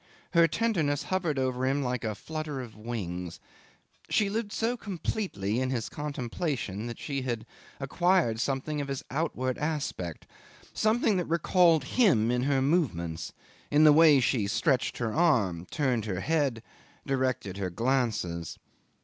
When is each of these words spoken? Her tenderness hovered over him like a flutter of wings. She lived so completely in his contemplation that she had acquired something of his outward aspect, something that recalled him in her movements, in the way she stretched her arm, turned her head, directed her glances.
Her 0.33 0.47
tenderness 0.47 1.03
hovered 1.03 1.37
over 1.37 1.63
him 1.67 1.83
like 1.83 2.03
a 2.03 2.15
flutter 2.15 2.59
of 2.59 2.75
wings. 2.75 3.39
She 4.09 4.31
lived 4.31 4.51
so 4.51 4.75
completely 4.75 5.59
in 5.59 5.69
his 5.69 5.89
contemplation 5.89 6.87
that 6.87 6.97
she 6.97 7.21
had 7.21 7.45
acquired 7.79 8.39
something 8.39 8.81
of 8.81 8.87
his 8.87 9.03
outward 9.11 9.59
aspect, 9.59 10.25
something 10.73 11.17
that 11.17 11.25
recalled 11.25 11.83
him 11.83 12.31
in 12.31 12.41
her 12.45 12.63
movements, 12.63 13.31
in 13.69 13.83
the 13.83 13.93
way 13.93 14.19
she 14.19 14.47
stretched 14.47 14.97
her 14.97 15.13
arm, 15.13 15.67
turned 15.69 16.05
her 16.05 16.21
head, 16.21 16.63
directed 17.05 17.57
her 17.57 17.69
glances. 17.69 18.57